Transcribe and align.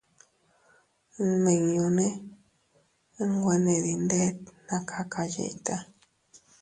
Nmiñune 1.27 2.07
nwene 3.39 3.73
dindet 3.85 4.37
naa 4.67 4.83
kakayiʼta. 4.89 5.75